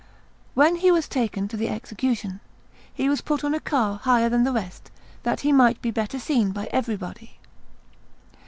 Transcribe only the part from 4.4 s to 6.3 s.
the rest, that he might be better